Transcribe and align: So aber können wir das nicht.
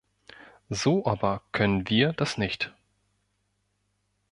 So 0.71 1.05
aber 1.05 1.43
können 1.51 1.87
wir 1.87 2.13
das 2.13 2.35
nicht. 2.39 2.73